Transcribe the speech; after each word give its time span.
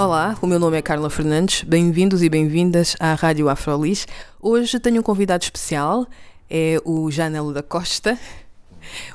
Olá, 0.00 0.34
o 0.40 0.46
meu 0.46 0.58
nome 0.58 0.78
é 0.78 0.80
Carla 0.80 1.10
Fernandes. 1.10 1.62
Bem-vindos 1.62 2.22
e 2.22 2.30
bem-vindas 2.30 2.96
à 2.98 3.12
Rádio 3.12 3.50
Afrolis. 3.50 4.06
Hoje 4.40 4.80
tenho 4.80 5.00
um 5.00 5.02
convidado 5.02 5.44
especial, 5.44 6.06
é 6.48 6.80
o 6.86 7.10
Janelo 7.10 7.52
da 7.52 7.62
Costa, 7.62 8.18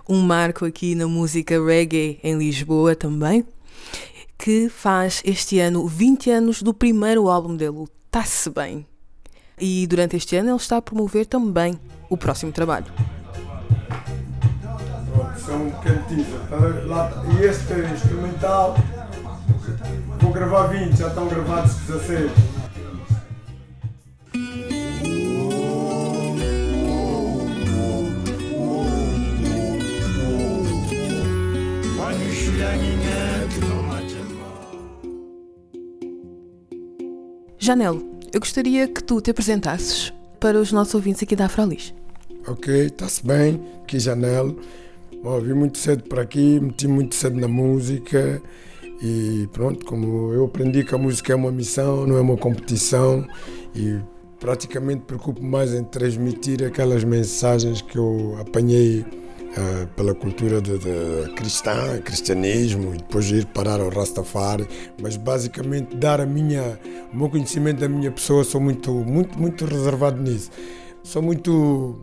um 0.08 0.22
marco 0.22 0.64
aqui 0.64 0.94
na 0.94 1.08
música 1.08 1.56
reggae 1.60 2.20
em 2.24 2.38
Lisboa 2.38 2.96
também, 2.96 3.44
que 4.38 4.70
faz 4.70 5.24
este 5.26 5.58
ano 5.58 5.88
20 5.88 6.30
anos 6.30 6.62
do 6.62 6.72
primeiro 6.72 7.30
álbum 7.30 7.56
dele, 7.56 7.88
Tá-se 8.12 8.52
Bem. 8.52 8.86
E 9.60 9.88
durante 9.88 10.16
este 10.16 10.36
ano 10.36 10.50
ele 10.50 10.58
está 10.58 10.78
a 10.78 10.82
promover 10.84 11.26
também 11.26 11.80
o 12.12 12.16
próximo 12.16 12.52
trabalho. 12.52 12.86
São 15.36 15.72
cantigas. 15.82 16.28
E 17.40 17.44
este 17.44 17.74
instrumental, 17.92 18.76
vou 18.76 18.85
gravar 20.36 20.68
20, 20.68 20.98
já 20.98 21.08
estão 21.08 21.30
gravados 21.30 21.76
16. 21.88 22.30
Janelo, 37.58 38.20
eu 38.32 38.40
gostaria 38.40 38.88
que 38.90 39.02
tu 39.02 39.22
te 39.22 39.32
apresentasses 39.32 40.14
para 40.40 40.60
os 40.60 40.72
nossos 40.72 40.94
ouvintes 40.94 41.24
aqui 41.24 41.36
da 41.36 41.46
Afrolis. 41.46 41.94
Ok, 42.46 42.88
está-se 42.88 43.26
bem, 43.26 43.60
aqui 43.82 43.98
Janelo. 43.98 44.60
Bom, 45.24 45.40
vim 45.40 45.54
muito 45.54 45.78
cedo 45.78 46.04
para 46.04 46.22
aqui, 46.22 46.60
meti 46.60 46.88
muito 46.88 47.16
cedo 47.16 47.40
na 47.40 47.48
música 47.48 48.42
e 49.02 49.48
pronto, 49.52 49.86
como 49.86 50.34
eu 50.34 50.46
aprendi 50.46 50.84
que 50.84 50.96
a 50.96 50.98
música 50.98 51.34
é 51.34 51.36
uma 51.36 51.52
missão, 51.52 52.06
não 52.08 52.18
é 52.18 52.22
uma 52.22 52.38
competição 52.38 53.28
e 53.76 54.00
praticamente 54.40 55.04
preocupo 55.04 55.44
mais 55.44 55.74
em 55.74 55.84
transmitir 55.84 56.64
aquelas 56.64 57.04
mensagens 57.04 57.82
que 57.82 57.98
eu 57.98 58.38
apanhei 58.40 59.02
uh, 59.02 59.88
pela 59.96 60.14
cultura 60.14 60.62
de, 60.62 60.78
de 60.78 61.34
cristã, 61.36 62.00
cristianismo 62.02 62.94
e 62.94 62.98
depois 62.98 63.30
ir 63.32 63.46
parar 63.48 63.80
ao 63.82 63.90
Rastafari, 63.90 64.68
mas 65.02 65.18
basicamente 65.18 65.96
dar 65.96 66.22
a 66.22 66.26
minha, 66.26 66.80
o 67.14 67.18
meu 67.18 67.30
conhecimento 67.30 67.80
da 67.80 67.90
minha 67.90 68.12
pessoa, 68.12 68.44
sou 68.44 68.62
muito, 68.62 68.92
muito, 68.92 69.38
muito 69.38 69.66
reservado 69.66 70.22
nisso. 70.22 70.52
Sou 71.04 71.22
muito 71.22 71.96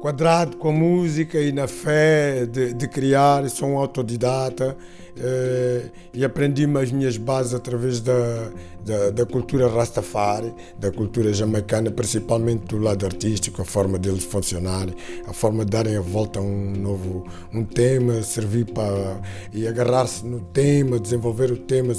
quadrado 0.00 0.56
com 0.56 0.70
a 0.70 0.72
música 0.72 1.38
e 1.38 1.52
na 1.52 1.68
fé 1.68 2.46
de, 2.46 2.72
de 2.72 2.88
criar, 2.88 3.48
sou 3.50 3.68
um 3.68 3.78
autodidata 3.78 4.76
eh, 5.20 5.90
e 6.14 6.24
aprendi 6.24 6.64
as 6.78 6.90
minhas 6.90 7.16
bases 7.16 7.54
através 7.54 8.00
da, 8.00 8.50
da, 8.84 9.10
da, 9.10 9.26
cultura 9.26 9.68
Rastafari, 9.68 10.52
da 10.78 10.90
cultura 10.90 11.32
jamaicana, 11.32 11.90
principalmente 11.90 12.66
do 12.66 12.78
lado 12.78 13.04
artístico, 13.04 13.60
a 13.60 13.64
forma 13.64 13.98
deles 13.98 14.24
funcionarem, 14.24 14.94
a 15.26 15.32
forma 15.32 15.64
de 15.64 15.70
darem 15.70 15.96
a 15.96 16.00
volta 16.00 16.38
a 16.38 16.42
um 16.42 16.72
novo 16.72 17.26
um 17.52 17.64
tema, 17.64 18.22
servir 18.22 18.64
para 18.72 19.20
e 19.52 19.66
agarrar-se 19.66 20.24
no 20.24 20.40
tema, 20.40 20.98
desenvolver 20.98 21.52
o 21.52 21.56
tema 21.56 21.92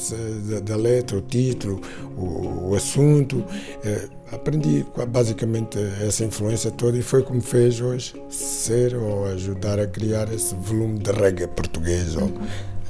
da, 0.50 0.60
da 0.60 0.76
letra, 0.76 1.18
o 1.18 1.22
título, 1.22 1.80
o, 2.18 2.72
o 2.72 2.76
assunto. 2.76 3.44
Eh, 3.84 4.10
aprendi 4.32 4.86
basicamente 5.10 5.78
essa 6.02 6.24
influência 6.24 6.72
toda 6.72 6.98
e 6.98 7.02
foi 7.02 7.22
como 7.22 7.42
fez 7.42 7.82
hoje 7.82 8.16
ser 8.30 8.96
ou 8.96 9.26
ajudar 9.26 9.78
a 9.80 9.86
criar 9.86 10.32
esse 10.34 10.56
volume 10.56 11.00
de 11.00 11.12
reggae 11.12 11.48
português. 11.48 12.16
Ou, 12.16 12.32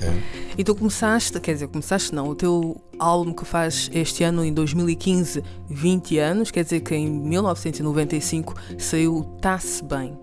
é. 0.01 0.51
E 0.57 0.63
tu 0.63 0.75
começaste, 0.75 1.39
quer 1.39 1.53
dizer, 1.53 1.67
começaste 1.67 2.13
não, 2.13 2.27
o 2.27 2.35
teu 2.35 2.81
álbum 2.99 3.33
que 3.33 3.45
faz 3.45 3.89
este 3.93 4.23
ano, 4.23 4.43
em 4.43 4.53
2015, 4.53 5.43
20 5.69 6.17
anos, 6.17 6.51
quer 6.51 6.63
dizer 6.63 6.81
que 6.81 6.95
em 6.95 7.09
1995 7.09 8.55
saiu 8.77 9.23
Tá-se 9.41 9.83
Bem. 9.83 10.17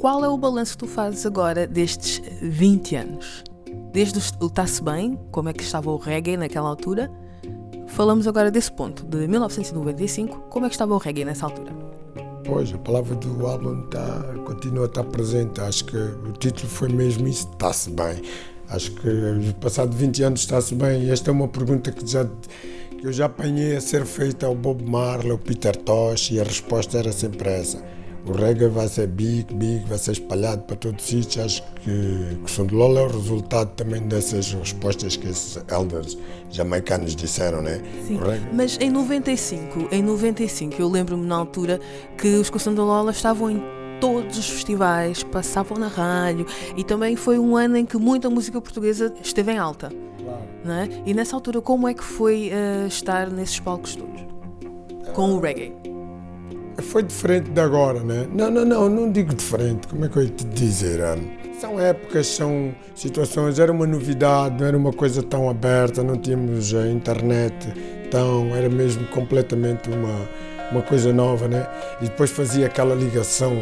Qual 0.00 0.24
é 0.24 0.28
o 0.28 0.36
balanço 0.36 0.72
que 0.72 0.78
tu 0.78 0.86
fazes 0.86 1.24
agora 1.24 1.66
destes 1.66 2.22
20 2.42 2.96
anos? 2.96 3.44
Desde 3.92 4.18
o 4.40 4.50
Tá-se 4.50 4.82
Bem, 4.82 5.18
como 5.30 5.48
é 5.48 5.52
que 5.52 5.62
estava 5.62 5.90
o 5.90 5.96
reggae 5.96 6.36
naquela 6.36 6.68
altura, 6.68 7.10
Falamos 7.94 8.26
agora 8.26 8.50
desse 8.50 8.72
ponto, 8.72 9.04
de 9.06 9.28
1995, 9.28 10.48
como 10.50 10.66
é 10.66 10.68
que 10.68 10.74
estava 10.74 10.92
o 10.94 10.98
reggae 10.98 11.24
nessa 11.24 11.46
altura? 11.46 11.72
Pois, 12.44 12.74
a 12.74 12.78
palavra 12.78 13.14
do 13.14 13.46
álbum 13.46 13.82
tá, 13.82 14.34
continua 14.44 14.82
a 14.82 14.86
estar 14.86 15.04
presente. 15.04 15.60
Acho 15.60 15.84
que 15.84 15.96
o 15.96 16.32
título 16.32 16.68
foi 16.68 16.88
mesmo 16.88 17.28
isso, 17.28 17.48
está-se 17.52 17.90
bem. 17.90 18.20
Acho 18.68 18.92
que 18.92 19.54
passado 19.60 19.96
20 19.96 20.22
anos 20.22 20.40
está-se 20.40 20.74
bem. 20.74 21.10
Esta 21.10 21.30
é 21.30 21.32
uma 21.32 21.48
pergunta 21.48 21.92
que, 21.92 22.06
já, 22.06 22.24
que 22.24 23.06
eu 23.06 23.12
já 23.12 23.26
apanhei 23.26 23.76
a 23.76 23.80
ser 23.80 24.04
feita 24.04 24.46
ao 24.46 24.54
Bob 24.54 24.82
Marley, 24.82 25.30
ao 25.30 25.38
Peter 25.38 25.76
Tosh, 25.76 26.30
e 26.30 26.40
a 26.40 26.44
resposta 26.44 26.98
era 26.98 27.12
sempre 27.12 27.48
essa 27.48 27.94
o 28.26 28.32
reggae 28.32 28.68
vai 28.68 28.88
ser 28.88 29.06
big, 29.06 29.52
big, 29.54 29.84
vai 29.86 29.98
ser 29.98 30.12
espalhado 30.12 30.62
para 30.62 30.76
todos 30.76 31.04
os 31.04 31.10
sítios. 31.10 31.44
Acho 31.44 31.62
que, 31.82 32.38
que 32.44 32.64
de 32.64 32.74
Lola 32.74 33.00
é 33.00 33.04
o 33.04 33.08
resultado 33.08 33.70
também 33.74 34.00
dessas 34.02 34.52
respostas 34.52 35.16
que 35.16 35.28
esses 35.28 35.62
elders 35.68 36.16
jamaicanos 36.50 37.14
disseram, 37.14 37.60
né? 37.60 37.82
Sim, 38.06 38.18
mas 38.52 38.78
em 38.80 38.90
95, 38.90 39.88
em 39.92 40.02
95, 40.02 40.80
eu 40.80 40.88
lembro-me 40.88 41.26
na 41.26 41.36
altura 41.36 41.78
que 42.16 42.28
os 42.36 42.50
Som 42.62 42.72
de 42.72 42.80
Lola 42.80 43.10
estavam 43.10 43.50
em 43.50 43.62
todos 44.00 44.38
os 44.38 44.48
festivais, 44.48 45.22
passavam 45.22 45.78
na 45.78 45.88
rádio 45.88 46.46
e 46.76 46.84
também 46.84 47.16
foi 47.16 47.38
um 47.38 47.56
ano 47.56 47.76
em 47.76 47.84
que 47.84 47.96
muita 47.96 48.28
música 48.30 48.60
portuguesa 48.60 49.12
esteve 49.22 49.52
em 49.52 49.58
alta. 49.58 49.90
Claro. 50.22 50.42
É? 50.66 50.88
E 51.06 51.14
nessa 51.14 51.36
altura, 51.36 51.60
como 51.60 51.88
é 51.88 51.94
que 51.94 52.04
foi 52.04 52.50
uh, 52.50 52.86
estar 52.86 53.30
nesses 53.30 53.60
palcos 53.60 53.96
todos? 53.96 54.24
Com 55.12 55.34
o 55.34 55.40
reggae? 55.40 55.72
foi 56.82 57.02
diferente 57.02 57.50
de 57.50 57.60
agora, 57.60 58.00
né? 58.00 58.26
Não, 58.32 58.50
não, 58.50 58.64
não, 58.64 58.88
não 58.88 59.12
digo 59.12 59.34
diferente, 59.34 59.86
como 59.86 60.04
é 60.04 60.08
que 60.08 60.16
eu 60.16 60.22
ia 60.22 60.28
te 60.28 60.44
dizer? 60.44 61.00
São 61.60 61.80
épocas, 61.80 62.26
são 62.26 62.74
situações, 62.94 63.58
era 63.58 63.70
uma 63.70 63.86
novidade, 63.86 64.60
não 64.60 64.66
era 64.66 64.76
uma 64.76 64.92
coisa 64.92 65.22
tão 65.22 65.48
aberta, 65.48 66.02
não 66.02 66.16
tínhamos 66.16 66.74
a 66.74 66.88
internet 66.88 67.54
tão, 68.10 68.54
era 68.54 68.68
mesmo 68.68 69.06
completamente 69.08 69.88
uma, 69.88 70.28
uma 70.74 70.82
coisa 70.82 71.12
nova, 71.12 71.46
né? 71.46 71.66
E 72.00 72.04
depois 72.04 72.30
fazia 72.30 72.66
aquela 72.66 72.94
ligação 72.94 73.56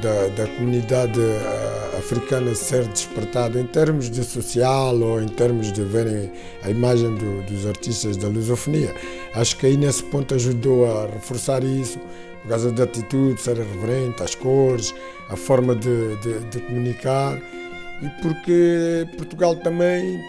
da, 0.00 0.28
da 0.28 0.46
comunidade 0.46 1.20
uh, 1.20 1.98
africana 1.98 2.54
ser 2.54 2.84
despertada 2.88 3.60
em 3.60 3.66
termos 3.66 4.10
de 4.10 4.24
social 4.24 4.98
ou 4.98 5.20
em 5.20 5.28
termos 5.28 5.72
de 5.72 5.82
verem 5.82 6.32
a 6.62 6.70
imagem 6.70 7.14
do, 7.14 7.42
dos 7.42 7.66
artistas 7.66 8.16
da 8.16 8.28
lusofonia. 8.28 8.94
Acho 9.34 9.56
que 9.56 9.66
aí 9.66 9.76
nesse 9.76 10.02
ponto 10.04 10.34
ajudou 10.34 10.90
a 10.90 11.06
reforçar 11.06 11.62
isso 11.62 11.98
por 12.42 12.50
causa 12.50 12.70
da 12.72 12.84
atitude, 12.84 13.40
ser 13.40 13.56
reverente, 13.56 14.22
as 14.22 14.34
cores, 14.34 14.94
a 15.28 15.36
forma 15.36 15.74
de, 15.74 16.16
de, 16.16 16.38
de 16.50 16.60
comunicar 16.60 17.38
e 18.02 18.08
porque 18.22 19.06
Portugal 19.16 19.56
também, 19.56 20.20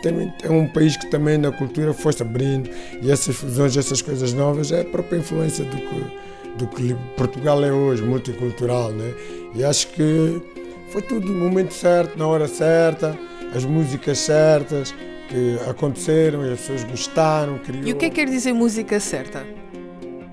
é 0.43 0.49
um 0.49 0.67
país 0.67 0.95
que 0.95 1.09
também 1.09 1.37
na 1.37 1.51
cultura 1.51 1.93
foi-se 1.93 2.21
abrindo 2.21 2.69
e 3.01 3.11
essas 3.11 3.35
fusões, 3.35 3.75
essas 3.75 4.01
coisas 4.01 4.33
novas 4.33 4.71
é 4.71 4.81
a 4.81 4.85
própria 4.85 5.17
influência 5.17 5.65
do 5.65 5.77
que, 5.77 6.57
do 6.57 6.67
que 6.67 6.95
Portugal 7.17 7.63
é 7.63 7.71
hoje, 7.71 8.03
multicultural, 8.03 8.91
né? 8.91 9.13
E 9.53 9.63
acho 9.63 9.87
que 9.89 10.41
foi 10.89 11.01
tudo 11.01 11.27
no 11.27 11.45
momento 11.45 11.73
certo, 11.73 12.17
na 12.17 12.25
hora 12.25 12.47
certa, 12.47 13.17
as 13.53 13.65
músicas 13.65 14.17
certas 14.19 14.93
que 15.27 15.59
aconteceram 15.69 16.45
e 16.45 16.53
as 16.53 16.59
pessoas 16.61 16.83
gostaram. 16.85 17.57
Criou... 17.59 17.85
E 17.85 17.91
o 17.91 17.95
que 17.97 18.05
é 18.05 18.09
que 18.09 18.15
quer 18.15 18.29
dizer 18.29 18.53
música 18.53 18.99
certa? 18.99 19.45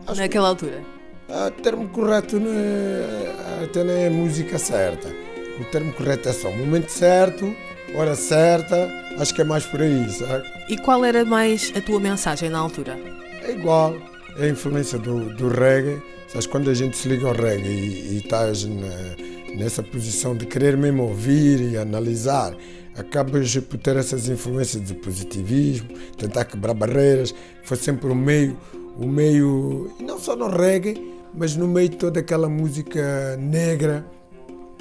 Acho 0.06 0.20
naquela 0.20 0.48
altura? 0.48 0.80
O 1.28 1.50
termo 1.62 1.88
correto 1.88 2.38
não 2.38 2.52
é, 2.52 3.64
até 3.64 3.82
não 3.82 3.92
é 3.92 4.08
música 4.08 4.58
certa. 4.58 5.23
O 5.60 5.64
termo 5.64 5.92
correto 5.92 6.28
é 6.28 6.32
só 6.32 6.50
momento 6.50 6.88
certo, 6.88 7.54
hora 7.94 8.14
certa, 8.14 8.90
acho 9.18 9.34
que 9.34 9.40
é 9.40 9.44
mais 9.44 9.64
por 9.64 9.80
aí, 9.80 10.10
sabe? 10.10 10.44
E 10.68 10.76
qual 10.76 11.04
era 11.04 11.24
mais 11.24 11.72
a 11.76 11.80
tua 11.80 12.00
mensagem 12.00 12.50
na 12.50 12.58
altura? 12.58 12.98
É 13.42 13.52
igual, 13.52 13.96
é 14.38 14.46
a 14.46 14.48
influência 14.48 14.98
do, 14.98 15.32
do 15.34 15.48
reggae. 15.48 16.02
Sabes, 16.28 16.46
quando 16.46 16.70
a 16.70 16.74
gente 16.74 16.96
se 16.96 17.08
liga 17.08 17.28
ao 17.28 17.34
reggae 17.34 17.68
e, 17.68 18.14
e 18.14 18.16
estás 18.18 18.64
na, 18.64 19.56
nessa 19.56 19.82
posição 19.82 20.36
de 20.36 20.46
querer 20.46 20.76
mesmo 20.76 21.04
ouvir 21.04 21.60
e 21.60 21.76
analisar 21.76 22.54
acabas 22.96 23.56
por 23.58 23.78
ter 23.78 23.96
essas 23.96 24.28
influências 24.28 24.84
de 24.84 24.94
positivismo, 24.94 25.88
tentar 26.16 26.44
quebrar 26.44 26.74
barreiras. 26.74 27.34
Foi 27.64 27.76
sempre 27.76 28.08
o 28.08 28.14
meio, 28.14 28.56
o 28.96 29.06
meio, 29.06 29.92
não 30.00 30.18
só 30.18 30.36
no 30.36 30.48
reggae, 30.48 30.94
mas 31.34 31.56
no 31.56 31.66
meio 31.66 31.88
de 31.88 31.96
toda 31.96 32.20
aquela 32.20 32.48
música 32.48 33.36
negra. 33.36 34.04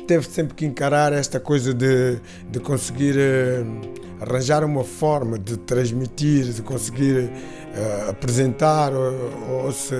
Teve 0.08 0.28
sempre 0.28 0.54
que 0.54 0.66
encarar 0.66 1.14
esta 1.14 1.40
coisa 1.40 1.74
de, 1.74 2.20
de 2.50 2.60
conseguir 2.60 3.16
uh, 3.16 4.22
arranjar 4.22 4.64
uma 4.64 4.84
forma 4.84 5.40
de 5.40 5.58
transmitir, 5.58 6.46
de 6.46 6.62
conseguir 6.62 7.30
uh, 7.30 8.10
apresentar 8.10 8.94
ou, 8.94 9.66
ou 9.66 9.72
se 9.72 9.96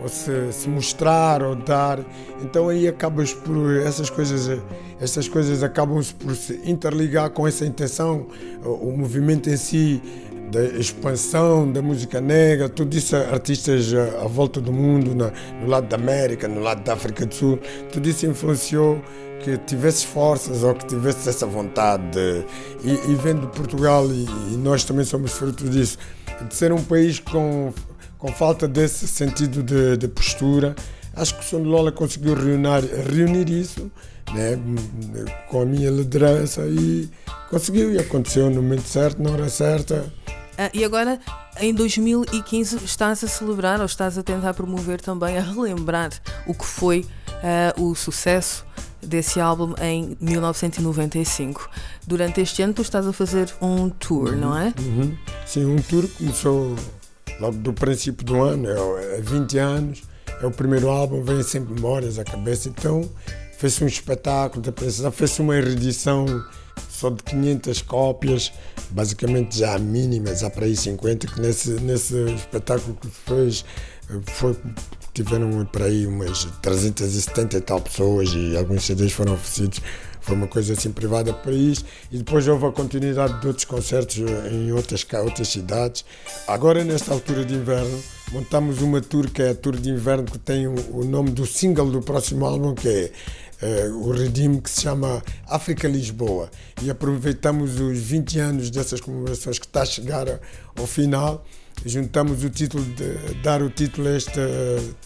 ou 0.00 0.08
se, 0.08 0.52
se, 0.52 0.68
mostrar 0.68 1.42
ou 1.42 1.56
dar. 1.56 1.98
Então 2.42 2.68
aí 2.68 2.86
acabas 2.86 3.32
por 3.32 3.76
essas 3.78 4.08
coisas, 4.08 4.60
essas 5.00 5.28
coisas 5.28 5.62
acabam 5.62 6.02
por 6.18 6.34
se 6.36 6.60
interligar 6.64 7.30
com 7.30 7.46
essa 7.46 7.66
intenção, 7.66 8.26
o 8.64 8.92
movimento 8.92 9.50
em 9.50 9.56
si 9.56 10.00
da 10.50 10.64
expansão 10.64 11.70
da 11.70 11.82
música 11.82 12.20
negra, 12.20 12.68
tudo 12.68 12.96
isso 12.96 13.16
artistas 13.16 13.92
à 13.94 14.26
volta 14.26 14.60
do 14.60 14.72
mundo, 14.72 15.14
na, 15.14 15.30
no 15.60 15.66
lado 15.66 15.86
da 15.86 15.96
América, 15.96 16.48
no 16.48 16.60
lado 16.60 16.82
da 16.82 16.94
África 16.94 17.26
do 17.26 17.34
Sul, 17.34 17.58
tudo 17.92 18.08
isso 18.08 18.26
influenciou 18.26 19.00
que 19.42 19.56
tivesse 19.58 20.06
forças 20.06 20.64
ou 20.64 20.74
que 20.74 20.86
tivesse 20.86 21.28
essa 21.28 21.46
vontade 21.46 22.02
de, 22.10 22.44
e, 22.82 23.12
e 23.12 23.14
vendo 23.14 23.46
Portugal 23.48 24.06
e, 24.10 24.24
e 24.52 24.56
nós 24.56 24.84
também 24.84 25.04
somos 25.04 25.32
fruto 25.32 25.68
disso, 25.68 25.98
de 26.46 26.54
ser 26.54 26.72
um 26.72 26.82
país 26.82 27.20
com 27.20 27.72
com 28.18 28.32
falta 28.32 28.66
desse 28.66 29.06
sentido 29.06 29.62
de, 29.62 29.96
de 29.96 30.08
postura. 30.08 30.74
Acho 31.18 31.34
que 31.34 31.56
o 31.56 31.60
de 31.60 31.66
Lola 31.66 31.90
conseguiu 31.90 32.34
reunir, 32.34 32.84
reunir 33.10 33.50
isso 33.50 33.90
né, 34.32 34.58
com 35.48 35.62
a 35.62 35.64
minha 35.64 35.90
liderança 35.90 36.62
e 36.66 37.08
conseguiu 37.50 37.92
e 37.92 37.98
aconteceu 37.98 38.48
no 38.50 38.62
momento 38.62 38.86
certo, 38.86 39.22
na 39.22 39.30
hora 39.30 39.48
certa. 39.48 40.12
Ah, 40.56 40.70
e 40.74 40.84
agora, 40.84 41.20
em 41.60 41.72
2015, 41.72 42.84
estás 42.84 43.22
a 43.22 43.28
celebrar 43.28 43.80
ou 43.80 43.86
estás 43.86 44.18
a 44.18 44.22
tentar 44.22 44.54
promover 44.54 45.00
também, 45.00 45.38
a 45.38 45.40
relembrar 45.40 46.10
o 46.46 46.54
que 46.54 46.64
foi 46.64 47.06
uh, 47.76 47.82
o 47.82 47.94
sucesso 47.94 48.66
desse 49.00 49.40
álbum 49.40 49.74
em 49.80 50.16
1995. 50.20 51.70
Durante 52.06 52.40
este 52.40 52.62
ano, 52.62 52.74
tu 52.74 52.82
estás 52.82 53.06
a 53.06 53.12
fazer 53.12 53.52
um 53.62 53.88
tour, 53.88 54.30
uhum, 54.30 54.36
não 54.36 54.58
é? 54.58 54.74
Uhum. 54.78 55.16
Sim, 55.46 55.64
um 55.64 55.80
tour 55.80 56.06
que 56.08 56.24
começou 56.24 56.74
logo 57.40 57.56
do 57.58 57.72
princípio 57.72 58.24
do 58.24 58.42
ano, 58.42 58.68
é 58.68 59.20
20 59.20 59.58
é 59.58 59.60
anos, 59.60 60.02
é 60.40 60.46
o 60.46 60.50
primeiro 60.50 60.88
álbum, 60.88 61.22
vem 61.22 61.42
sempre 61.42 61.74
memórias 61.74 62.18
à 62.18 62.24
cabeça. 62.24 62.68
Então 62.68 63.08
fez-se 63.58 63.82
um 63.82 63.86
espetáculo 63.86 64.62
da 64.62 64.70
apresentação, 64.70 65.12
fez-se 65.12 65.40
uma 65.40 65.54
reedição 65.54 66.26
só 66.88 67.10
de 67.10 67.22
500 67.22 67.82
cópias, 67.82 68.52
basicamente 68.90 69.58
já 69.58 69.78
mínimas, 69.78 70.40
já 70.40 70.50
para 70.50 70.64
aí 70.64 70.76
50, 70.76 71.26
que 71.26 71.40
nesse, 71.40 71.70
nesse 71.80 72.14
espetáculo 72.34 72.96
que 73.00 73.08
fez 73.08 73.64
foi, 74.26 74.56
tiveram 75.12 75.64
para 75.66 75.86
aí 75.86 76.06
umas 76.06 76.44
370 76.62 77.56
e 77.56 77.60
tal 77.60 77.80
pessoas 77.80 78.30
e 78.32 78.56
alguns 78.56 78.84
CDs 78.84 79.12
foram 79.12 79.34
oferecidos 79.34 79.80
foi 80.28 80.36
uma 80.36 80.46
coisa 80.46 80.74
assim 80.74 80.92
privada 80.92 81.32
para 81.32 81.52
isso 81.52 81.86
e 82.12 82.18
depois 82.18 82.46
houve 82.46 82.66
a 82.66 82.70
continuidade 82.70 83.40
de 83.40 83.46
outros 83.46 83.64
concertos 83.64 84.18
em 84.52 84.70
outras, 84.72 85.06
outras 85.24 85.48
cidades. 85.48 86.04
Agora, 86.46 86.84
nesta 86.84 87.14
altura 87.14 87.46
de 87.46 87.54
inverno, 87.54 87.98
montamos 88.30 88.82
uma 88.82 89.00
tour 89.00 89.30
que 89.30 89.40
é 89.40 89.50
a 89.50 89.54
tour 89.54 89.74
de 89.78 89.88
inverno 89.88 90.24
que 90.24 90.38
tem 90.38 90.66
o, 90.66 91.02
nome 91.02 91.30
do 91.30 91.46
single 91.46 91.90
do 91.90 92.02
próximo 92.02 92.44
álbum, 92.44 92.74
que 92.74 93.10
é 93.62 93.88
uh, 93.88 94.06
o 94.06 94.10
Redim, 94.10 94.60
que 94.60 94.68
se 94.68 94.82
chama 94.82 95.22
África 95.46 95.88
Lisboa. 95.88 96.50
E 96.82 96.90
aproveitamos 96.90 97.80
os 97.80 97.98
20 97.98 98.38
anos 98.38 98.70
dessas 98.70 99.00
comemorações 99.00 99.58
que 99.58 99.64
está 99.64 99.80
a 99.80 99.86
chegar 99.86 100.26
ao 100.76 100.86
final 100.86 101.42
juntamos 101.84 102.44
o 102.44 102.50
título 102.50 102.84
de 102.84 103.34
dar 103.42 103.62
o 103.62 103.70
título 103.70 104.08
a 104.08 104.12
esta 104.12 104.40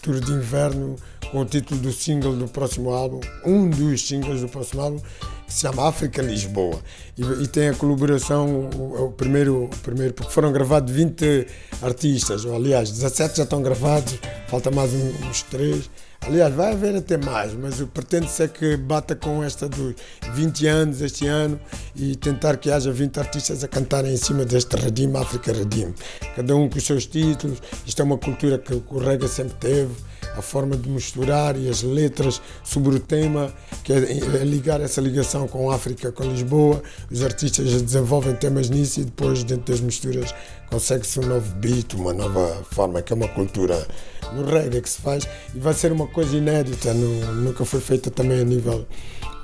tour 0.01 0.19
de 0.19 0.31
inverno 0.31 0.95
com 1.31 1.41
o 1.41 1.45
título 1.45 1.79
do 1.81 1.91
single 1.91 2.35
do 2.35 2.47
próximo 2.47 2.91
álbum, 2.91 3.19
um 3.43 3.67
dos 3.69 4.07
singles 4.07 4.41
do 4.41 4.47
próximo 4.47 4.81
álbum, 4.81 4.99
que 5.47 5.53
se 5.53 5.61
chama 5.61 5.87
África 5.87 6.21
Lisboa. 6.21 6.79
E, 7.17 7.23
e 7.43 7.47
tem 7.47 7.69
a 7.69 7.73
colaboração, 7.73 8.69
o, 8.75 9.05
o, 9.05 9.11
primeiro, 9.11 9.65
o 9.65 9.77
primeiro, 9.79 10.13
porque 10.13 10.31
foram 10.31 10.51
gravados 10.51 10.93
20 10.93 11.47
artistas, 11.81 12.45
ou 12.45 12.55
aliás, 12.55 12.91
17 12.91 13.37
já 13.37 13.43
estão 13.43 13.63
gravados, 13.63 14.19
falta 14.47 14.69
mais 14.69 14.93
uns 14.93 15.41
3. 15.43 15.89
Aliás, 16.25 16.53
vai 16.55 16.71
haver 16.71 16.95
até 16.95 17.17
mais, 17.17 17.53
mas 17.53 17.81
o 17.81 17.87
pretende-se 17.87 18.43
é 18.43 18.47
que 18.47 18.77
bata 18.77 19.13
com 19.13 19.43
esta 19.43 19.67
dos 19.67 19.93
20 20.33 20.67
anos 20.67 21.01
este 21.01 21.27
ano 21.27 21.59
e 21.93 22.15
tentar 22.15 22.55
que 22.55 22.71
haja 22.71 22.93
20 22.93 23.19
artistas 23.19 23.61
a 23.61 23.67
cantarem 23.67 24.13
em 24.13 24.17
cima 24.17 24.45
deste 24.45 24.73
Redim, 24.77 25.11
África 25.17 25.51
Redim. 25.51 25.93
Cada 26.33 26.55
um 26.55 26.69
com 26.69 26.77
os 26.77 26.85
seus 26.85 27.05
títulos, 27.05 27.61
isto 27.85 28.01
é 28.01 28.05
uma 28.05 28.17
cultura 28.17 28.57
que 28.57 28.73
o 28.73 28.97
Rega 28.99 29.27
sempre 29.27 29.55
teve 29.55 29.93
a 30.37 30.41
forma 30.41 30.77
de 30.77 30.89
misturar 30.89 31.57
e 31.57 31.69
as 31.69 31.83
letras 31.83 32.41
sobre 32.63 32.95
o 32.95 32.99
tema, 33.01 33.53
que 33.83 33.91
é, 33.91 33.97
é 33.97 34.45
ligar 34.45 34.79
essa 34.79 35.01
ligação 35.01 35.45
com 35.45 35.69
a 35.69 35.75
África, 35.75 36.09
com 36.09 36.23
Lisboa. 36.23 36.81
Os 37.11 37.21
artistas 37.21 37.81
desenvolvem 37.81 38.33
temas 38.35 38.69
nisso 38.69 39.01
e 39.01 39.03
depois, 39.03 39.43
dentro 39.43 39.73
das 39.73 39.81
misturas, 39.81 40.33
consegue-se 40.69 41.19
um 41.19 41.23
novo 41.23 41.53
beat, 41.55 41.93
uma 41.93 42.13
nova 42.13 42.63
forma, 42.71 43.01
que 43.01 43.11
é 43.11 43.15
uma 43.15 43.27
cultura 43.27 43.85
no 44.33 44.45
reggae 44.45 44.81
que 44.81 44.89
se 44.89 45.01
faz 45.01 45.27
e 45.53 45.59
vai 45.59 45.73
ser 45.73 45.91
uma 45.91 46.07
coisa 46.07 46.35
inédita, 46.35 46.93
no, 46.93 47.33
nunca 47.33 47.65
foi 47.65 47.79
feita 47.79 48.09
também 48.09 48.41
a 48.41 48.43
nível 48.43 48.85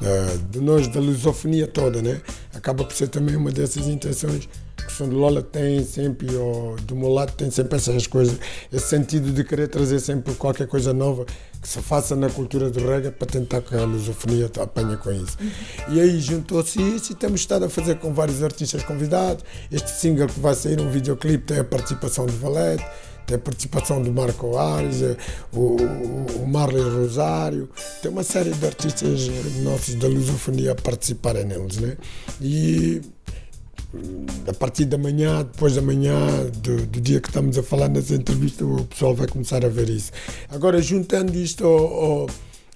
uh, 0.01 0.37
de 0.49 0.59
nós, 0.59 0.87
da 0.87 0.99
lusofonia 0.99 1.67
toda, 1.67 2.01
né? 2.01 2.21
Acaba 2.53 2.83
por 2.83 2.93
ser 2.93 3.07
também 3.07 3.35
uma 3.35 3.51
dessas 3.51 3.87
intenções 3.87 4.49
que 4.81 5.03
Lola 5.03 5.41
tem 5.41 5.83
sempre, 5.83 6.35
ou 6.35 6.75
do 6.77 6.95
meu 6.95 7.09
lado 7.09 7.31
tem 7.33 7.49
sempre 7.49 7.77
essas 7.77 8.07
coisas, 8.07 8.37
esse 8.71 8.87
sentido 8.87 9.31
de 9.31 9.43
querer 9.43 9.67
trazer 9.67 9.99
sempre 9.99 10.33
qualquer 10.35 10.67
coisa 10.67 10.93
nova 10.93 11.25
que 11.61 11.67
se 11.67 11.81
faça 11.81 12.15
na 12.15 12.29
cultura 12.29 12.69
do 12.69 12.85
reggae 12.85 13.11
para 13.11 13.27
tentar 13.27 13.61
que 13.61 13.75
a 13.75 13.83
lusofonia 13.83 14.49
apanhe 14.59 14.97
com 14.97 15.11
isso. 15.11 15.37
E 15.89 15.99
aí 15.99 16.19
juntou-se 16.19 16.81
isso 16.81 17.11
e 17.11 17.15
temos 17.15 17.41
estado 17.41 17.65
a 17.65 17.69
fazer 17.69 17.95
com 17.95 18.13
vários 18.13 18.41
artistas 18.41 18.83
convidados. 18.83 19.43
Este 19.71 19.91
single 19.91 20.27
que 20.27 20.39
vai 20.39 20.55
sair, 20.55 20.79
um 20.79 20.89
videoclipe, 20.89 21.45
tem 21.45 21.59
a 21.59 21.63
participação 21.63 22.25
de 22.25 22.35
Valete, 22.35 22.85
tem 23.29 23.35
a 23.35 23.39
participação 23.39 24.01
do 24.01 24.11
Marco 24.11 24.57
Ares, 24.57 25.01
o, 25.53 25.75
o 26.41 26.47
Marley 26.47 26.81
Rosário, 26.81 27.69
tem 28.01 28.09
uma 28.09 28.23
série 28.23 28.51
de 28.51 28.65
artistas 28.65 29.27
nossos 29.61 29.95
da 29.95 30.07
lusofonia 30.07 30.71
a 30.71 30.75
participarem 30.75 31.45
neles, 31.45 31.77
né? 31.77 31.95
E 32.41 33.01
a 34.47 34.53
partir 34.53 34.85
da 34.85 34.97
manhã, 34.97 35.43
depois 35.43 35.75
da 35.75 35.81
manhã, 35.81 36.15
do, 36.61 36.85
do, 36.85 37.01
dia 37.01 37.19
que 37.19 37.27
estamos 37.27 37.57
a 37.57 37.63
falar 37.63 37.89
nessa 37.89 38.13
entrevista, 38.13 38.63
o 38.65 38.85
pessoal 38.85 39.15
vai 39.15 39.27
começar 39.27 39.65
a 39.65 39.69
ver 39.69 39.89
isso. 39.89 40.11
Agora, 40.49 40.81
juntando 40.81 41.35
isto 41.35 41.65
ao, 41.65 42.03
ao, 42.03 42.27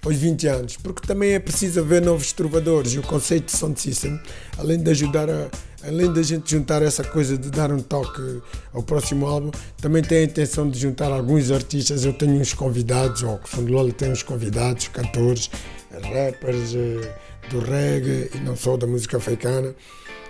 aos 0.04 0.16
20 0.16 0.46
anos, 0.48 0.76
porque 0.76 1.06
também 1.06 1.32
é 1.32 1.38
preciso 1.38 1.80
haver 1.80 2.02
novos 2.02 2.32
trovadores 2.32 2.92
e 2.94 2.98
o 2.98 3.02
conceito 3.02 3.46
de 3.46 3.52
Sound 3.52 3.80
System, 3.80 4.20
além 4.58 4.78
de 4.78 4.90
ajudar 4.90 5.30
a. 5.30 5.48
Além 5.86 6.10
da 6.10 6.22
gente 6.22 6.50
juntar 6.50 6.80
essa 6.80 7.04
coisa 7.04 7.36
de 7.36 7.50
dar 7.50 7.70
um 7.70 7.78
toque 7.78 8.40
ao 8.72 8.82
próximo 8.82 9.26
álbum, 9.26 9.50
também 9.76 10.02
tem 10.02 10.16
a 10.16 10.22
intenção 10.22 10.66
de 10.70 10.78
juntar 10.78 11.12
alguns 11.12 11.50
artistas. 11.50 12.06
Eu 12.06 12.14
tenho 12.14 12.40
uns 12.40 12.54
convidados, 12.54 13.22
ou 13.22 13.38
o 13.38 13.62
de 13.62 13.70
Lola 13.70 13.92
tem 13.92 14.10
uns 14.10 14.22
convidados, 14.22 14.88
cantores, 14.88 15.50
rappers 15.90 16.74
eh, 16.74 17.14
do 17.50 17.60
reggae 17.60 18.30
e 18.34 18.38
não 18.38 18.56
só 18.56 18.78
da 18.78 18.86
música 18.86 19.18
africana 19.18 19.74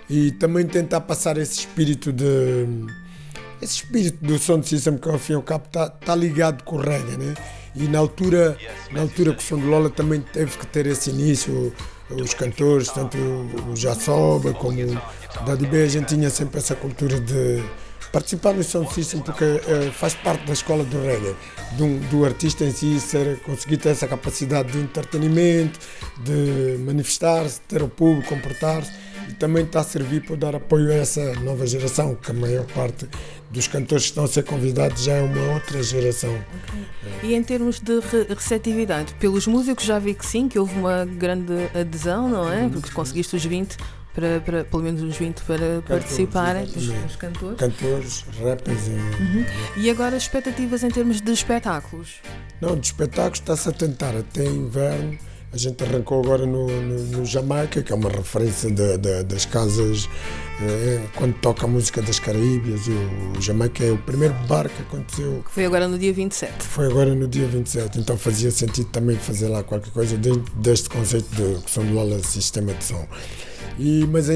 e 0.09 0.31
também 0.31 0.65
tentar 0.65 1.01
passar 1.01 1.37
esse 1.37 1.59
espírito 1.59 2.11
de 2.11 2.67
esse 3.61 3.75
espírito 3.75 4.23
do 4.23 4.37
de 4.37 4.67
system 4.67 4.97
que 4.97 5.09
ao 5.09 5.17
fim 5.17 5.33
e 5.33 5.35
ao 5.35 5.41
cabo 5.41 5.65
está 5.65 5.89
tá 5.89 6.15
ligado 6.15 6.63
com 6.63 6.75
o 6.75 6.79
reggae, 6.79 7.17
né? 7.17 7.33
E 7.75 7.87
na 7.87 7.99
altura, 7.99 8.57
na 8.91 9.01
altura 9.01 9.33
que 9.33 9.39
o 9.39 9.45
som 9.45 9.57
de 9.57 9.65
Lola 9.65 9.89
também 9.89 10.21
teve 10.21 10.57
que 10.57 10.67
ter 10.67 10.85
esse 10.85 11.09
início, 11.09 11.73
os 12.09 12.33
cantores, 12.33 12.89
tanto 12.89 13.17
o 13.17 13.75
Jassoba 13.75 14.53
como 14.53 14.79
o 14.81 15.45
Daddy 15.45 15.65
B, 15.65 15.83
a 15.83 15.87
gente 15.87 16.15
tinha 16.15 16.29
sempre 16.29 16.59
essa 16.59 16.75
cultura 16.75 17.19
de 17.19 17.61
participar 18.13 18.53
no 18.53 18.63
som 18.63 18.89
system 18.89 19.19
porque 19.19 19.43
é, 19.43 19.91
faz 19.91 20.13
parte 20.13 20.45
da 20.45 20.53
escola 20.53 20.85
do 20.85 21.01
reggae, 21.01 21.35
do, 21.73 21.99
do, 22.09 22.23
artista 22.23 22.63
em 22.63 22.71
si 22.71 22.97
ser, 22.97 23.41
conseguir 23.41 23.77
ter 23.77 23.89
essa 23.89 24.07
capacidade 24.07 24.71
de 24.71 24.79
entretenimento, 24.79 25.77
de 26.19 26.77
manifestar-se, 26.79 27.59
ter 27.61 27.83
o 27.83 27.89
público, 27.89 28.29
comportar-se 28.29 29.04
e 29.29 29.33
também 29.33 29.63
está 29.63 29.81
a 29.81 29.83
servir 29.83 30.23
para 30.25 30.35
dar 30.35 30.55
apoio 30.55 30.91
a 30.91 30.95
essa 30.95 31.33
nova 31.35 31.65
geração, 31.65 32.15
que 32.15 32.31
a 32.31 32.33
maior 32.33 32.65
parte 32.65 33.07
dos 33.49 33.67
cantores 33.67 34.05
que 34.05 34.09
estão 34.09 34.23
a 34.23 34.27
ser 34.27 34.43
convidados 34.43 35.03
já 35.03 35.13
é 35.13 35.21
uma 35.21 35.53
outra 35.53 35.81
geração. 35.81 36.33
Okay. 36.33 37.29
E 37.31 37.35
em 37.35 37.43
termos 37.43 37.79
de 37.79 37.99
receptividade, 38.29 39.13
pelos 39.15 39.47
músicos 39.47 39.85
já 39.85 39.99
vi 39.99 40.13
que 40.13 40.25
sim, 40.25 40.47
que 40.47 40.59
houve 40.59 40.77
uma 40.77 41.05
grande 41.05 41.53
adesão, 41.73 42.27
não 42.29 42.51
é? 42.51 42.67
Porque 42.69 42.91
conseguiste 42.91 43.35
os 43.35 43.45
20 43.45 43.77
para, 44.13 44.39
para, 44.39 44.63
pelo 44.63 44.81
menos 44.81 45.03
uns 45.03 45.17
20 45.17 45.41
para 45.41 45.57
cantores, 45.57 45.83
participarem, 45.87 46.63
os, 46.63 46.87
os, 46.87 47.15
cantores. 47.17 47.57
Cantores, 47.57 48.25
rappers. 48.41 48.87
E... 48.87 48.91
Uhum. 48.91 49.45
e 49.77 49.89
agora 49.89 50.15
expectativas 50.15 50.83
em 50.83 50.89
termos 50.89 51.19
de 51.19 51.31
espetáculos? 51.31 52.21
Não, 52.61 52.77
de 52.77 52.87
espetáculos 52.87 53.39
está-se 53.39 53.67
a 53.67 53.71
tentar 53.73 54.15
até 54.15 54.45
inverno 54.45 55.17
A 55.55 55.57
gente 55.57 55.81
arrancou 55.85 56.19
agora 56.21 56.45
no, 56.45 56.67
no, 56.67 56.99
no 57.17 57.25
Jamaica, 57.25 57.81
que 57.81 57.93
é 57.93 57.95
uma 57.95 58.09
referência 58.09 58.69
de, 58.69 58.97
de, 58.97 59.23
das 59.23 59.45
casas 59.45 60.09
eh, 60.61 60.99
quando 61.15 61.33
toca 61.35 61.65
a 61.65 61.69
música 61.69 62.01
das 62.01 62.19
Caraíbias. 62.19 62.81
O 63.37 63.41
Jamaica 63.41 63.81
é 63.81 63.89
o 63.89 63.97
primeiro 63.97 64.33
bar 64.49 64.67
que 64.67 64.81
aconteceu. 64.81 65.41
Que 65.45 65.51
foi 65.51 65.63
agora 65.63 65.87
no 65.87 65.97
dia 65.97 66.11
27. 66.11 66.61
Foi 66.61 66.87
agora 66.87 67.15
no 67.15 67.25
dia 67.25 67.47
27, 67.47 67.99
então 67.99 68.17
fazia 68.17 68.51
sentido 68.51 68.89
também 68.89 69.15
fazer 69.15 69.47
lá 69.47 69.63
qualquer 69.63 69.91
coisa 69.91 70.17
dentro 70.17 70.53
deste 70.57 70.89
conceito 70.89 71.33
de 71.33 71.61
que 71.61 71.71
são 71.71 71.85
do 71.85 71.93
Lola 71.93 72.19
Sistema 72.19 72.73
de 72.73 72.83
Som. 72.83 73.07
E, 73.79 74.05
mas 74.11 74.27
uh, 74.27 74.33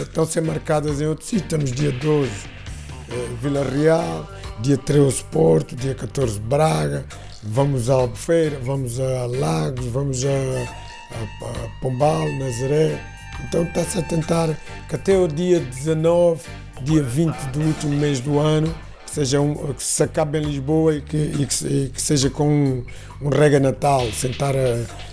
estão 0.00 0.24
a 0.24 0.26
ser 0.26 0.40
marcadas 0.40 0.98
em 0.98 1.06
outros 1.06 1.28
sítios. 1.28 1.50
Temos 1.50 1.72
dia 1.72 1.92
12 1.92 2.30
uh, 2.30 3.36
Vila 3.42 3.64
Real, 3.64 4.26
dia 4.60 4.78
13 4.78 5.24
Porto, 5.24 5.76
dia 5.76 5.94
14 5.94 6.40
Braga, 6.40 7.04
vamos 7.46 7.90
a 7.90 7.94
Albufeira, 7.94 8.58
vamos 8.60 8.98
a 8.98 9.26
Lagos, 9.26 9.86
vamos 9.86 10.24
a, 10.24 10.28
a, 10.30 11.50
a 11.50 11.68
Pombal, 11.80 12.28
Nazaré. 12.38 13.00
Então 13.46 13.64
está-se 13.64 13.98
a 13.98 14.02
tentar 14.02 14.56
que 14.88 14.94
até 14.94 15.16
o 15.16 15.28
dia 15.28 15.60
19, 15.60 16.42
dia 16.82 17.02
20 17.02 17.36
do 17.52 17.60
último 17.60 17.96
mês 17.96 18.20
do 18.20 18.38
ano, 18.38 18.74
que, 19.04 19.10
seja 19.10 19.40
um, 19.40 19.54
que 19.74 19.82
se 19.82 20.02
acabe 20.02 20.38
em 20.38 20.44
Lisboa 20.44 20.94
e 20.94 21.02
que, 21.02 21.16
e 21.16 21.46
que, 21.46 21.66
e 21.66 21.90
que 21.90 22.00
seja 22.00 22.30
com 22.30 22.48
um, 22.48 22.84
um 23.20 23.28
reggae 23.28 23.60
natal, 23.60 24.10
sentar, 24.12 24.54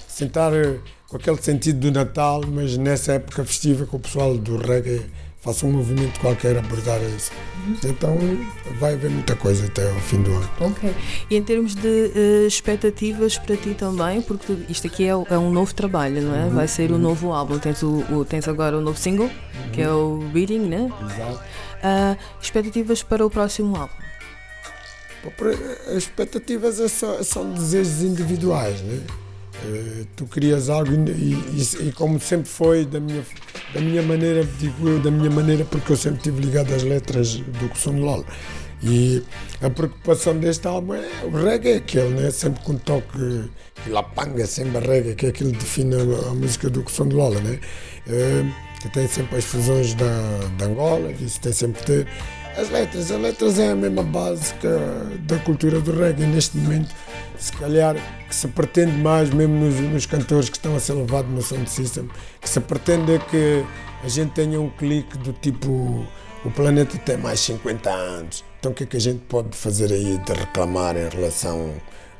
sentar 0.07 0.51
com 1.07 1.17
aquele 1.17 1.41
sentido 1.41 1.79
do 1.79 1.91
Natal, 1.91 2.41
mas 2.47 2.77
nessa 2.77 3.13
época 3.13 3.43
festiva 3.43 3.85
que 3.85 3.95
o 3.95 3.99
pessoal 3.99 4.37
do 4.37 4.57
reggae 4.57 5.05
faça 5.41 5.65
um 5.65 5.71
movimento 5.71 6.19
qualquer 6.19 6.57
abordar 6.57 7.01
isso. 7.01 7.31
Então 7.83 8.17
vai 8.79 8.93
haver 8.93 9.09
muita 9.09 9.35
coisa 9.35 9.65
até 9.65 9.89
ao 9.89 9.99
fim 9.99 10.21
do 10.21 10.31
ano. 10.31 10.49
Ok. 10.59 10.93
E 11.29 11.35
em 11.35 11.43
termos 11.43 11.75
de 11.75 11.87
uh, 11.87 12.47
expectativas 12.47 13.37
para 13.37 13.57
ti 13.57 13.73
também, 13.73 14.21
porque 14.21 14.55
isto 14.69 14.87
aqui 14.87 15.03
é, 15.03 15.09
é, 15.09 15.37
um 15.37 15.51
novo 15.51 15.73
trabalho, 15.73 16.21
não 16.21 16.35
é? 16.35 16.45
Uhum. 16.45 16.51
Vai 16.51 16.67
ser 16.67 16.91
o 16.91 16.95
um 16.95 16.99
novo 16.99 17.33
álbum. 17.33 17.57
Tens, 17.57 17.81
o, 17.81 18.03
o, 18.11 18.23
tens 18.23 18.47
agora 18.47 18.77
o 18.77 18.81
novo 18.81 18.97
single, 18.97 19.25
uhum. 19.25 19.71
que 19.73 19.81
é 19.81 19.89
o 19.89 20.19
Reading, 20.33 20.59
né? 20.59 20.91
Exato. 21.01 21.43
Uh, 21.81 22.17
expectativas 22.39 23.01
para 23.01 23.25
o 23.25 23.29
próximo 23.29 23.75
álbum? 23.75 23.93
As 25.87 25.97
expectativas 25.97 26.79
é 26.79 26.87
só, 26.87 27.21
são 27.23 27.51
desejos 27.51 28.01
individuais, 28.01 28.81
né? 28.81 29.01
Uh, 29.63 30.07
tu 30.15 30.25
crias 30.25 30.69
algo 30.69 30.91
e, 30.91 31.33
e, 31.33 31.87
e, 31.87 31.91
como 31.91 32.19
sempre 32.19 32.49
foi 32.49 32.83
da 32.83 32.99
minha 32.99 33.23
da 33.73 33.79
minha 33.79 34.01
maneira, 34.01 34.43
digo 34.59 34.87
eu, 34.87 34.99
da 34.99 35.11
minha 35.11 35.29
maneira, 35.29 35.63
porque 35.65 35.91
eu 35.91 35.97
sempre 35.97 36.17
estive 36.17 36.41
ligado 36.41 36.73
às 36.73 36.83
letras 36.83 37.35
do 37.35 37.69
de 37.93 37.99
Lola. 37.99 38.25
E 38.83 39.23
a 39.61 39.69
preocupação 39.69 40.37
deste 40.37 40.67
álbum 40.67 40.95
é 40.95 41.07
o 41.23 41.29
reggae, 41.29 41.73
é 41.73 41.75
aquele, 41.77 42.09
né? 42.09 42.31
sempre 42.31 42.63
com 42.63 42.75
toque 42.75 43.49
lapanga, 43.87 44.45
sempre 44.47 44.79
reggae, 44.79 45.15
que 45.15 45.27
é 45.27 45.29
aquilo 45.29 45.51
que 45.51 45.59
define 45.59 45.95
a, 45.95 46.29
a 46.29 46.33
música 46.33 46.69
do 46.69 46.83
Som 46.89 47.07
de. 47.07 47.15
Né? 47.15 47.59
É, 48.07 48.45
que 48.81 48.89
tem 48.89 49.07
sempre 49.07 49.37
as 49.37 49.45
fusões 49.45 49.93
da, 49.93 50.39
da 50.57 50.65
Angola, 50.65 51.11
isso 51.11 51.39
tem 51.39 51.53
sempre 51.53 51.79
que 51.81 51.85
ter. 51.85 52.07
As 52.57 52.69
letras, 52.69 53.11
as 53.11 53.19
letras 53.19 53.59
é 53.59 53.71
a 53.71 53.75
mesma 53.75 54.03
base 54.03 54.53
da 55.21 55.39
cultura 55.39 55.79
do 55.79 55.91
reggae 55.97 56.25
neste 56.25 56.57
momento 56.57 56.93
se 57.41 57.51
calhar 57.53 57.95
que 58.27 58.35
se 58.35 58.47
pretende 58.47 58.95
mais, 58.97 59.31
mesmo 59.31 59.55
nos, 59.55 59.75
nos 59.79 60.05
cantores 60.05 60.47
que 60.47 60.57
estão 60.57 60.75
a 60.75 60.79
ser 60.79 60.93
levados 60.93 61.31
no 61.31 61.41
sound 61.41 61.69
system, 61.69 62.07
que 62.39 62.47
se 62.47 62.59
pretende 62.59 63.13
é 63.13 63.19
que 63.19 63.65
a 64.03 64.07
gente 64.07 64.31
tenha 64.33 64.61
um 64.61 64.69
clique 64.69 65.17
do 65.17 65.33
tipo 65.33 66.05
o 66.43 66.49
planeta 66.51 66.97
tem 66.99 67.17
mais 67.17 67.39
50 67.39 67.89
anos, 67.89 68.43
então 68.59 68.71
o 68.71 68.75
que 68.75 68.83
é 68.83 68.85
que 68.85 68.97
a 68.97 68.99
gente 68.99 69.19
pode 69.21 69.55
fazer 69.55 69.91
aí 69.91 70.17
de 70.19 70.33
reclamar 70.33 70.95
em 70.95 71.09
relação 71.09 71.73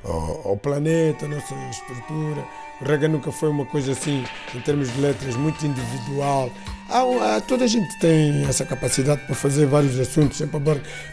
ao, 0.04 0.50
ao 0.50 0.58
planeta, 0.58 1.26
à 1.26 1.30
nossa 1.30 1.56
estrutura? 1.70 2.44
O 2.82 2.86
reggae 2.86 3.08
nunca 3.08 3.32
foi 3.32 3.50
uma 3.50 3.66
coisa 3.66 3.92
assim, 3.92 4.24
em 4.56 4.60
termos 4.62 4.92
de 4.92 5.00
letras, 5.00 5.36
muito 5.36 5.66
individual. 5.66 6.52
Há, 6.90 7.36
há, 7.36 7.42
toda 7.42 7.66
a 7.66 7.68
gente 7.68 7.98
tem 8.00 8.44
essa 8.46 8.66
capacidade 8.66 9.22
para 9.26 9.36
fazer 9.36 9.68
vários 9.68 10.00
assuntos, 10.00 10.38
sempre 10.38 10.60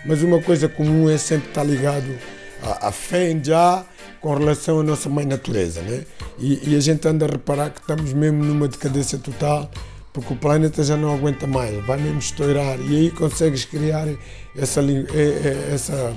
mas 0.07 0.23
uma 0.23 0.41
coisa 0.43 0.69
comum 0.69 1.11
é 1.11 1.19
sempre 1.19 1.49
estar 1.49 1.65
ligado 1.65 2.19
à, 2.63 2.89
à 2.89 2.93
fé 2.93 3.31
em 3.31 3.45
já 3.45 3.85
com 4.21 4.35
relação 4.35 4.81
à 4.81 4.83
nossa 4.83 5.09
mãe 5.09 5.27
natureza, 5.27 5.83
né? 5.83 6.05
E, 6.39 6.71
e, 6.71 6.77
a 6.77 6.81
gente 6.81 7.07
anda 7.07 7.27
a 7.27 7.29
reparar 7.29 7.71
que 7.71 7.81
estamos 7.81 8.13
mesmo 8.13 8.43
numa 8.43 8.67
decadência 8.67 9.19
total, 9.19 9.71
porque 10.13 10.33
o 10.33 10.37
planeta 10.37 10.83
já 10.83 10.97
não 10.97 11.15
aguenta 11.15 11.47
mais, 11.47 11.85
vai 11.87 11.99
mesmo 11.99 12.19
estourar, 12.19 12.81
e 12.81 12.97
aí 12.97 13.11
consegues 13.11 13.65
criar 13.65 14.09
essa, 14.57 14.81
essa, 15.73 16.17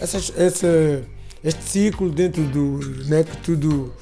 essa, 0.00 0.42
essa 0.42 1.04
este 1.44 1.62
ciclo 1.62 2.10
dentro 2.10 2.42
do, 2.42 2.80
né, 3.06 3.22
que 3.22 3.36
tudo 3.38 3.94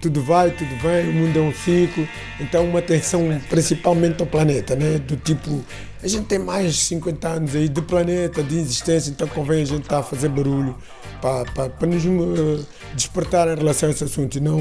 tudo 0.00 0.22
vai, 0.22 0.50
tudo 0.50 0.74
vem, 0.82 1.08
o 1.08 1.12
mundo 1.12 1.38
é 1.38 1.42
um 1.42 1.52
ciclo, 1.52 2.06
então 2.40 2.64
uma 2.64 2.78
atenção 2.78 3.40
principalmente 3.48 4.20
ao 4.20 4.26
planeta, 4.26 4.74
né? 4.76 4.98
do 4.98 5.16
tipo, 5.16 5.64
a 6.02 6.08
gente 6.08 6.26
tem 6.26 6.38
mais 6.38 6.74
de 6.74 6.80
50 6.80 7.28
anos 7.28 7.54
aí 7.54 7.68
de 7.68 7.82
planeta, 7.82 8.42
de 8.42 8.58
existência, 8.58 9.10
então 9.10 9.26
convém 9.28 9.62
a 9.62 9.64
gente 9.64 9.82
estar 9.82 9.96
tá 9.96 10.00
a 10.00 10.02
fazer 10.02 10.28
barulho 10.28 10.76
para, 11.20 11.86
nos 11.86 12.04
uh, 12.04 12.66
despertar 12.94 13.48
em 13.48 13.56
relação 13.56 13.88
a 13.88 13.92
esse 13.92 14.04
assunto, 14.04 14.36
e 14.36 14.40
não 14.40 14.60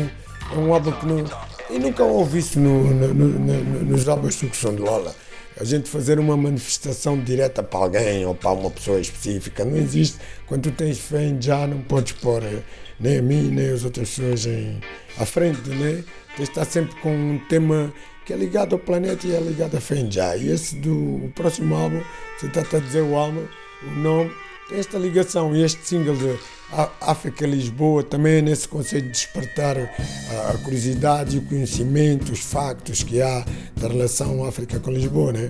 é 0.52 0.58
um 0.58 0.74
álbum 0.74 0.92
que 0.92 1.06
não... 1.06 1.26
E 1.70 1.78
nunca 1.80 2.04
ouvi 2.04 2.40
isso 2.40 2.60
no, 2.60 2.94
no, 2.94 3.14
no, 3.14 3.84
nos 3.84 4.08
álbuns 4.08 4.36
de 4.36 4.40
sucção 4.40 4.74
de 4.74 4.82
Lola 4.82 5.14
a 5.60 5.64
gente 5.64 5.90
fazer 5.90 6.20
uma 6.20 6.38
manifestação 6.38 7.20
direta 7.20 7.64
para 7.64 7.80
alguém 7.80 8.26
ou 8.26 8.36
para 8.36 8.52
uma 8.52 8.70
pessoa 8.70 9.00
específica. 9.00 9.66
Não 9.66 9.76
existe. 9.76 10.18
Quando 10.46 10.64
tu 10.64 10.72
tens 10.72 11.00
fé 11.00 11.36
já, 11.40 11.66
não 11.66 11.82
podes 11.82 12.14
pôr 12.14 12.44
eh, 12.44 12.62
nem 13.00 13.18
a 13.18 13.22
mim, 13.22 13.50
nem 13.50 13.72
as 13.72 13.84
outras 13.84 14.10
pessoas 14.10 14.46
em, 14.46 14.80
à 15.20 15.26
frente, 15.26 15.70
né? 15.70 16.04
De 16.36 16.44
estar 16.44 16.66
sempre 16.66 16.96
com 17.02 17.10
um 17.10 17.40
tema 17.50 17.94
que 18.26 18.34
é 18.34 18.36
ligado 18.36 18.74
ao 18.74 18.80
planeta 18.80 19.26
e 19.26 19.34
é 19.34 19.40
ligado 19.40 19.78
à 19.78 20.10
já. 20.10 20.36
E 20.36 20.52
esse 20.52 20.76
do 20.76 21.32
próximo 21.34 21.76
álbum, 21.76 22.02
você 22.38 22.48
está 22.48 22.78
a 22.78 22.80
dizer 22.80 23.02
o 23.02 23.16
álbum, 23.16 23.46
o 23.84 23.92
nome, 24.00 24.32
tem 24.68 24.80
esta 24.80 24.98
ligação 24.98 25.56
e 25.56 25.64
este 25.64 25.88
single 25.88 26.16
de 26.16 26.38
África 27.00 27.48
Lisboa 27.48 28.04
também 28.04 28.40
é 28.40 28.42
nesse 28.42 28.68
conceito 28.68 29.06
de 29.06 29.12
despertar 29.12 29.78
a 29.78 30.58
curiosidade 30.58 31.38
e 31.38 31.40
o 31.40 31.44
conhecimento, 31.44 32.34
os 32.34 32.40
factos 32.40 33.02
que 33.02 33.22
há 33.22 33.46
da 33.78 33.88
relação 33.88 34.44
África 34.44 34.78
com 34.80 34.92
Lisboa, 34.92 35.32
né? 35.32 35.48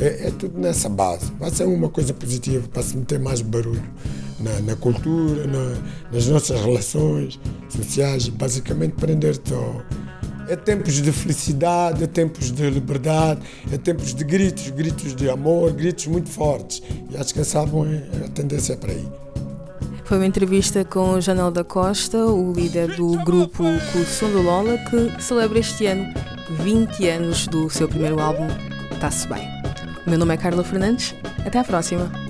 É, 0.00 0.26
é, 0.26 0.30
tudo 0.32 0.58
nessa 0.58 0.88
base. 0.88 1.32
Vai 1.38 1.50
ser 1.50 1.64
uma 1.64 1.88
coisa 1.88 2.12
positiva 2.12 2.68
para 2.68 2.82
se 2.82 2.96
meter 2.96 3.18
mais 3.20 3.40
barulho 3.40 3.82
na, 4.40 4.60
na 4.60 4.76
cultura, 4.76 5.46
na, 5.46 5.76
nas 6.12 6.26
nossas 6.26 6.60
relações 6.60 7.38
sociais 7.68 8.28
basicamente 8.28 8.92
prender-te 8.92 9.54
ao 9.54 9.82
é 10.48 10.54
tempos 10.54 11.02
de 11.02 11.10
felicidade, 11.10 12.04
é 12.04 12.06
tempos 12.06 12.52
de 12.52 12.70
liberdade, 12.70 13.40
é 13.72 13.76
tempos 13.76 14.14
de 14.14 14.22
gritos, 14.22 14.70
gritos 14.70 15.14
de 15.14 15.28
amor, 15.28 15.72
gritos 15.72 16.06
muito 16.06 16.30
fortes. 16.30 16.82
E 17.10 17.16
acho 17.16 17.34
que 17.34 17.40
essa 17.40 17.58
álbum, 17.58 17.84
a 18.24 18.28
tendência 18.28 18.74
é 18.74 18.76
para 18.76 18.92
aí. 18.92 19.08
Foi 20.04 20.18
uma 20.18 20.26
entrevista 20.26 20.84
com 20.84 21.20
Janel 21.20 21.50
da 21.50 21.64
Costa, 21.64 22.26
o 22.26 22.52
líder 22.52 22.94
do 22.94 23.24
grupo 23.24 23.64
Som 24.06 24.30
do 24.30 24.40
Lola, 24.40 24.78
que 24.88 25.20
celebra 25.20 25.58
este 25.58 25.86
ano 25.86 26.14
20 26.62 27.08
anos 27.08 27.48
do 27.48 27.68
seu 27.68 27.88
primeiro 27.88 28.20
álbum, 28.20 28.46
Tá-se 29.00 29.26
Bem. 29.26 29.48
O 30.06 30.10
meu 30.10 30.18
nome 30.18 30.34
é 30.34 30.36
Carla 30.36 30.62
Fernandes, 30.62 31.12
até 31.44 31.58
à 31.58 31.64
próxima. 31.64 32.25